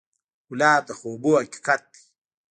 [0.49, 2.01] ګلاب د خوبونو حقیقت دی.